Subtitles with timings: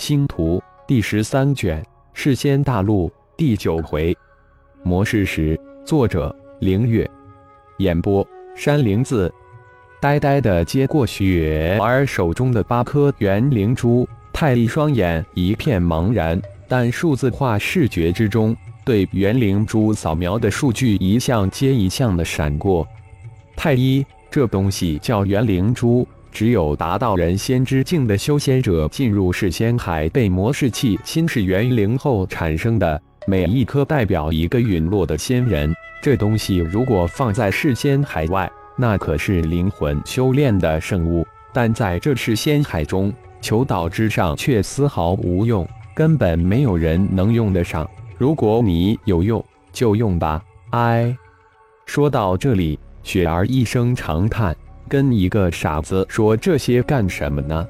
[0.00, 1.84] 星图第十三卷，
[2.14, 4.16] 世仙大陆第九回，
[4.82, 7.08] 模式时，作者：凌月，
[7.76, 8.26] 演播：
[8.56, 9.30] 山灵子。
[10.00, 22.88] 呆呆的接过雪儿手中的八颗元灵珠，太一双眼一片茫然，但数字化视觉之中，对元灵珠扫描的数据一项接一项的闪过。
[23.54, 26.08] 太一，这东西叫元灵珠。
[26.32, 35.74] 只有达到人仙之境的修仙者进入世仙海被魔世器侵蚀元灵后产生的，每一颗代表一个陨落的仙人。
[36.02, 47.88] 这东西如果放在世仙海外，那可是灵魂修炼的圣物；但在这世仙海中，求岛之上却丝毫无用，根本没有人能用得上。
[48.16, 50.42] 如果你有用，就用吧。
[50.70, 51.14] 哎，
[51.84, 54.56] 说到这里，雪儿一声长叹。
[54.90, 57.64] 跟一个傻子说这些干什么呢？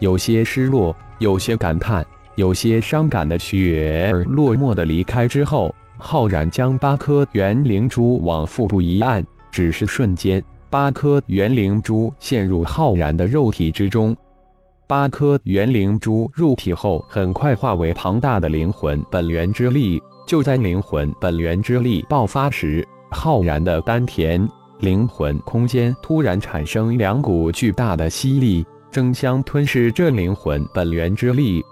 [0.00, 2.04] 有些失落，有些感叹，
[2.34, 14.16] 有些伤感的雪儿落寞的离开之后，浩然将八颗元灵珠往腹部一按，只是瞬间，八颗元灵珠陷入浩然的肉体之中。
[14.88, 20.02] 八颗元灵珠入体后，很快化为庞大的灵魂本源之力。
[20.26, 24.48] 就在灵魂本源之力爆发时，浩然的丹田。
[24.80, 31.62] 灵魂空间突然产生两股巨大的吸力，争相吞噬这灵魂本源之力。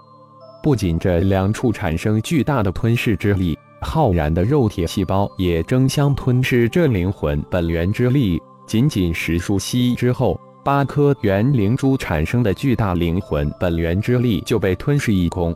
[0.61, 8.39] 不仅这两处产生巨大的吞噬之力，浩然的肉体细胞也争相吞噬这灵魂本源之力。
[8.67, 15.55] 仅仅十数息之后，八颗元灵珠产生的巨大灵魂本源之力就被吞噬一空。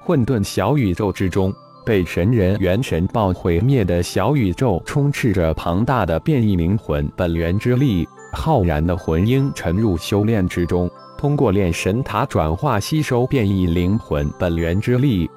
[0.00, 1.50] 混沌小宇宙之中。
[1.84, 8.08] 被神人元神爆毁灭的小宇宙，充斥着庞大的变异灵魂本源之力。
[8.32, 15.30] 浩然的魂婴沉入修炼之中，通过炼神塔转化吸收变异灵魂本源之力。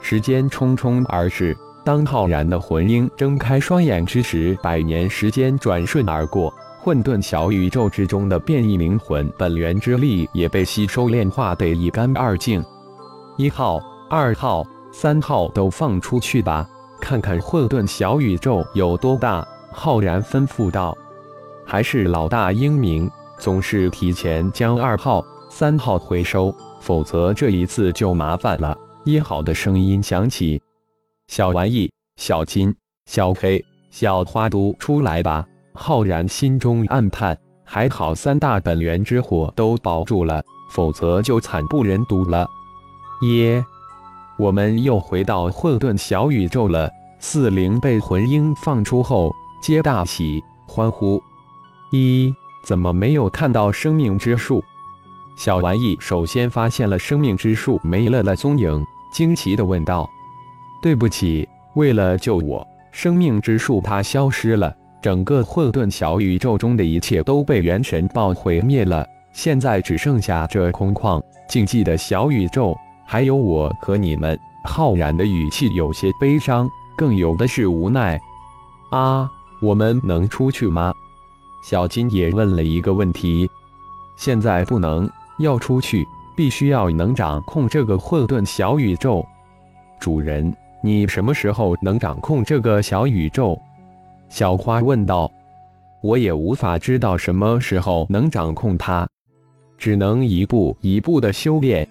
[0.00, 6.52] 时间匆匆而逝，当浩然的魂婴睁开双眼之时，百年时间转瞬而过。
[6.78, 12.62] 混沌小宇宙之中的变异灵魂本源之力也被吸收炼化得一干二净。
[13.36, 14.64] 一号，二号。
[14.98, 16.66] 三号都放出去吧，
[17.02, 19.46] 看看混沌小宇宙有多大。
[19.70, 20.96] 浩然吩咐道
[21.66, 28.74] ：“还是老大英明，总是提前将二号、三号回收，否则这一次就麻烦了。”
[29.04, 30.58] 一号的声音响起
[31.28, 32.74] ：“小玩意、小金、
[33.04, 35.44] 小黑、小花都出来吧。”
[35.76, 42.48] 浩然心中暗叹：还好三大本源之火都保住了，否则就惨不忍睹了。
[43.20, 43.62] 耶。
[44.38, 46.90] 我们又回到混沌小宇宙了。
[47.18, 51.20] 四灵被魂婴放出后，皆大喜，欢呼
[51.90, 52.32] ：“一，
[52.62, 54.62] 怎么没有看到生命之树？”
[55.38, 60.08] 小玩意首先发现了生命之树没了的踪影，惊奇地问道
[60.82, 64.74] ：“对不起，为了救我，生命之树它消失了。
[65.00, 72.76] 整个混沌小宇宙中的一切都被元神爆毁灭了，现在只剩下这空旷静寂的小宇宙。”
[73.06, 78.20] 还有我和你们，浩然的语气有些悲伤，更有的是无奈。
[78.90, 79.30] 啊，
[79.62, 80.92] 我们能出去吗？
[81.62, 83.48] 小金也问了一个问题。
[84.16, 85.08] 现在不能，
[85.38, 86.06] 要出去
[86.36, 89.24] 必须要能掌控这个混沌小宇宙。
[90.00, 93.58] 主人，你什么时候能掌控这个小宇宙？
[94.28, 95.30] 小花问道。
[96.02, 99.08] 我也无法知道什么时候能掌控它，
[99.76, 101.88] 只能一步一步的修炼。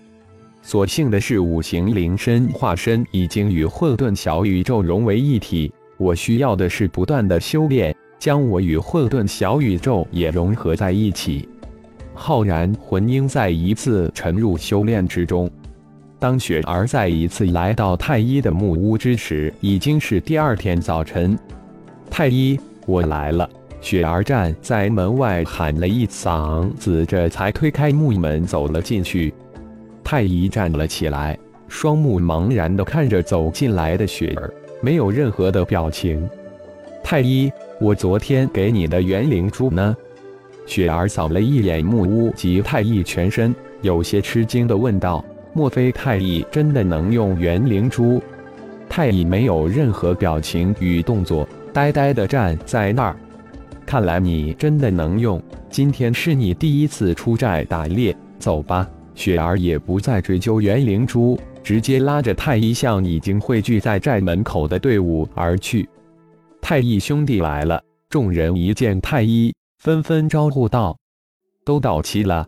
[0.65, 5.71] 所幸的是，五行灵身化身已经与混沌小宇宙融为一体。
[5.95, 11.47] 我需要的是不断的修炼，将我与混沌小宇宙也融合在一起。
[12.15, 15.47] 浩然魂婴再一次沉入修炼之中。
[16.17, 21.37] 当雪儿再一次来到太一的木屋之时，已经是第二天早晨。
[22.09, 23.47] 太一，我来了！
[23.81, 29.31] 雪儿站在门外喊了一嗓子，这才推开木门走了进去。
[30.05, 31.35] 太医站了起来，
[31.67, 36.29] 双目茫然地看着走进来的雪儿，没有任何的表情。
[37.03, 39.97] 太医，我昨天给你的元灵珠呢？
[40.67, 48.21] 雪儿扫了一眼木屋及太医全身，有些吃惊地问道：“莫非太医真的能用元灵珠？”
[48.87, 53.15] 太医没有任何表情与动作，呆呆地站在那儿。
[53.87, 55.41] 看来你真的能用。
[55.67, 58.87] 今天是你第一次出寨打猎，走吧。
[59.15, 65.87] 雪儿也不再追究元灵珠，直接拉着太一向已经汇聚在寨门口的队伍而去。
[66.61, 67.81] 太一兄弟来了！
[68.09, 70.97] 众人一见太一，纷纷招呼道
[71.65, 72.45] ：“都到齐了，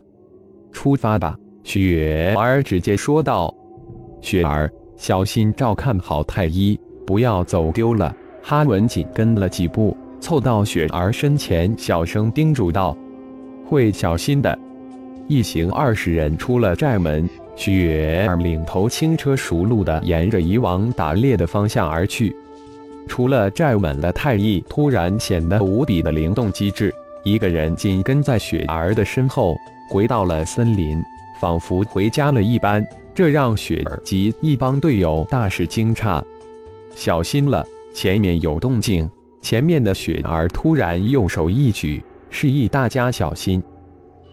[0.70, 3.52] 出发吧！”雪儿直接说道
[4.22, 12.96] ：“雪儿，小心照看好太医，不要走丢了。”哈文紧跟了几步，凑到雪儿身前，小声叮嘱道
[13.66, 14.58] ：“会小心的。”
[15.28, 22.34] 一行二十人出了寨门，雪儿领头轻车熟路地沿着以往打猎的方向而去。
[23.06, 26.90] 出了寨门的太乙突然显得无比的灵动机智，
[27.24, 29.54] 一个人紧跟在雪儿的身后，
[29.90, 30.98] 回到了森林，
[31.38, 32.84] 仿佛回家了一般。
[33.14, 36.22] 这让雪儿及一帮队友大是惊诧。
[36.94, 39.10] 小心了，前面有动静！
[39.42, 43.62] 前面的雪儿突然右手一举，示意大家小心。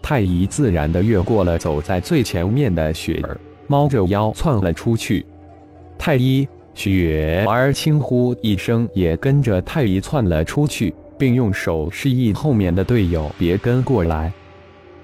[0.08, 3.36] 太医自然地越过了走在最前面的雪儿，
[3.66, 5.26] 猫着腰窜了出去。
[5.98, 14.32] 太医雪儿轻呼一声，也跟着太医窜了出去，并用手示意后面的队友别跟过来。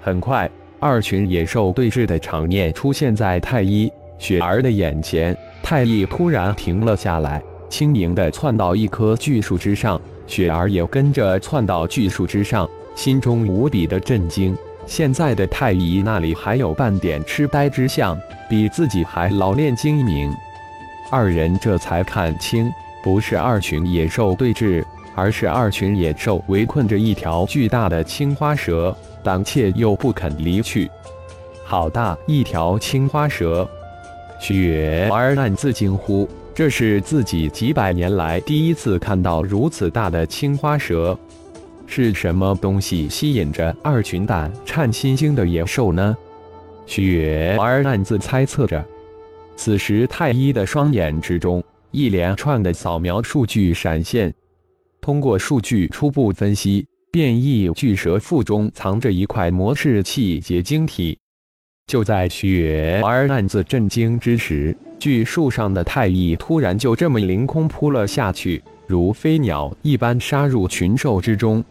[0.00, 5.36] 很快，二群野兽对峙的场面出现在太医雪儿的眼前。
[5.64, 14.56] 太医突然停了下来，轻盈地窜到一棵巨树之上，雪儿也跟着窜到巨树之上，心中无比的震惊。
[14.86, 18.18] 现在的太医那里还有半点痴呆之相，
[18.48, 20.32] 比自己还老练精明。
[21.10, 22.70] 二人这才看清，
[23.02, 24.84] 不是二群野兽对峙，
[25.14, 30.90] 而是二群野兽围困着一条巨大的青花蛇，胆怯又不肯离去。
[31.64, 33.68] 好大一条青花蛇！
[34.40, 41.16] 雪儿暗自惊呼，这是自己几百年来第一次看到如此大的青花蛇。
[41.94, 46.16] 是什么东西吸引着二群胆颤心惊的野兽呢？
[46.86, 48.82] 雪儿暗自猜测着。
[49.56, 54.32] 此时，太一的双眼之中，一连串的扫描数据闪现。
[55.02, 61.18] 通过数据初步分析，变异巨蛇腹中藏着一块魔式器结晶体。
[61.86, 71.62] 就在雪儿暗自震惊之时，巨树上的太一突然就这么凌空扑了下去，如飞鸟一般杀入群兽之中。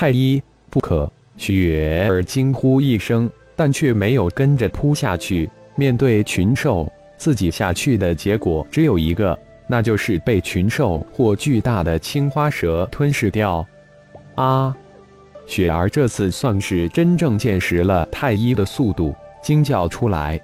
[0.00, 0.40] 太医
[0.70, 1.10] 不可！
[1.36, 5.50] 雪儿惊呼一声，但却没有跟着扑下去。
[5.74, 9.36] 面对群兽，自己下去的结果只有一个，
[9.66, 13.66] 那就是被群兽或巨大的青花蛇吞噬掉。
[14.36, 14.72] 啊！
[15.48, 19.12] 雪儿这次算是真正见识了太医的速度，
[19.42, 20.40] 惊叫出来。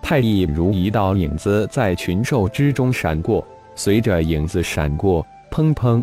[0.00, 6.02] 太医如一道影子在群兽之中闪过，随着影子闪过，砰砰，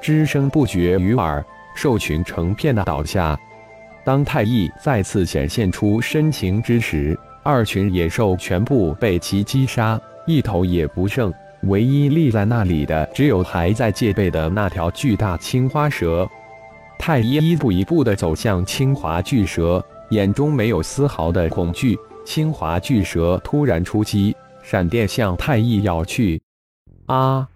[0.00, 1.44] 之声不绝于耳。
[1.74, 3.38] 兽群成片的倒下。
[4.04, 11.32] 当太乙再次显现出身形之时，二群野兽全部被其击杀，一头也不剩。
[11.62, 16.28] 唯一立在那里的，只有还在戒备的那条巨大青花蛇。
[16.98, 21.98] 太一一步一步地走向青华巨蛇，眼中没有丝毫的恐惧。
[22.24, 26.40] 青华巨蛇突然出击，闪电向太一咬去。
[27.06, 27.48] 啊！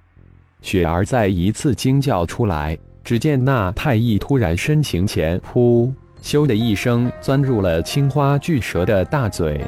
[0.60, 2.76] 雪儿再一次惊叫出来。
[3.08, 5.90] 只见那太乙突然身形前扑，
[6.22, 9.64] 咻的一声钻入了青花巨蛇的大嘴。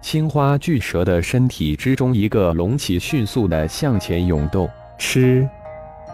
[0.00, 4.70] 青花巨蛇的身体之中，一个隆起迅速的向前涌动。
[4.98, 5.48] 嗤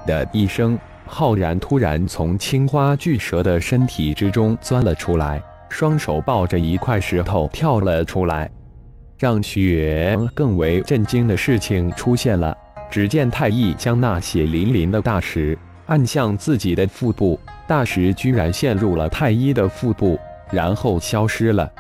[0.07, 8.51] 的一声，浩然突然从青花巨蛇的身体之中钻了出来，双手抱着一块石头跳了出来。
[9.19, 12.57] 让雪更为震惊的事情出现了，
[12.91, 15.59] 只见太乙将那血淋淋的大石。
[15.87, 20.19] 按向自己的腹部，大石居然陷入了太一的腹部，
[20.51, 21.71] 然后消失了。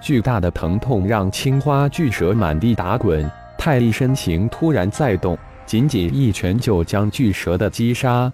[0.00, 8.32] 巨大的疼痛让青花巨蛇满地打滚，太一身形突然再动，仅仅一拳就将巨蛇的击杀。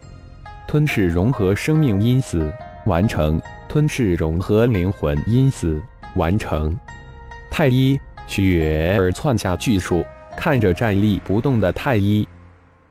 [0.67, 2.53] 吞噬融合生命因子
[2.87, 5.81] 完成，吞噬融合灵魂因子
[6.17, 6.75] 完成。
[7.51, 10.05] 太一雪儿窜下巨树，
[10.37, 12.27] 看着站立不动的太一，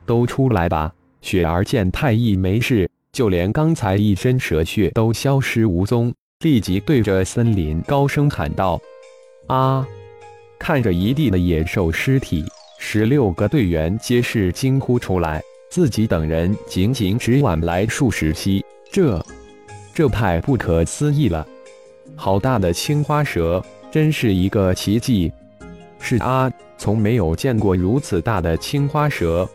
[0.06, 0.92] 都出来吧。
[1.22, 8.78] 雪儿见太乙没事，就连刚才一身蛇血都消失无踪，立即对着森林高声喊道
[9.46, 9.86] ：“啊！”
[10.58, 12.44] 看着一地的野兽尸体，
[12.78, 15.40] 十六个队员皆是惊呼出来。
[15.70, 19.24] 自己等人仅仅只晚来数十息，这，
[19.94, 21.46] 这太不可思议了！
[22.14, 25.32] 好大的青花蛇，真是一个奇迹！
[25.98, 29.48] 是啊，从没有见过如此大的青花蛇。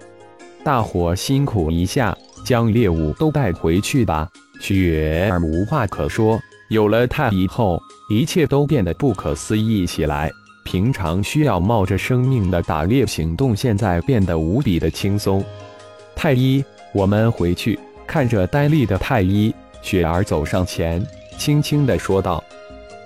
[0.68, 4.28] 大伙辛苦一下，将猎物都带回去吧。
[4.60, 10.30] 雪儿无话可说，有了太乙后，一切都变得不可思议起来。
[10.66, 15.42] 平常需要冒着生命的打猎行动，现在变得无比的轻松。
[16.14, 16.62] 太医，
[16.94, 17.80] 我们回去。
[18.06, 21.02] 看着呆立的太医，雪儿走上前，
[21.38, 22.44] 轻轻地说道。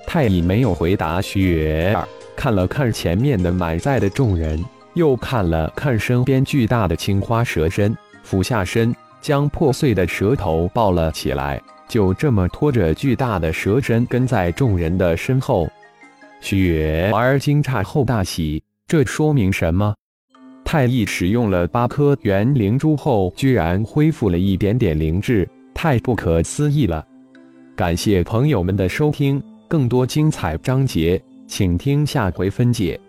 [0.07, 4.59] 太乙没有回答雪儿，看了看前面的满载的众人，
[4.93, 15.67] 又看了看身边巨大的青花蛇身，俯下身将破碎的蛇头抱了起来，就这么拖着巨大的蛇身跟在众人的身后。
[16.39, 19.93] 雪儿惊诧后大喜，这说明什么？
[20.65, 27.05] 太乙使用了八颗元灵珠后，居然恢复了一点点灵智，太不可思议了！
[27.75, 29.41] 感谢朋友们的收听。
[29.67, 32.99] 更多精彩章节，请听下回分解。